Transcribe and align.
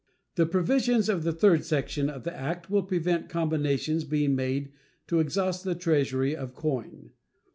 The 0.33 0.47
provisions 0.47 1.09
of 1.09 1.21
the 1.21 1.31
third 1.31 1.63
section 1.63 2.09
of 2.09 2.23
the 2.23 2.35
act 2.35 2.71
will 2.71 2.81
prevent 2.81 3.29
combinations 3.29 4.03
being 4.03 4.35
made 4.35 4.71
to 5.05 5.19
exhaust 5.19 5.63
the 5.63 5.75
Treasury 5.75 6.35
of 6.35 6.55
coin. 6.55 7.11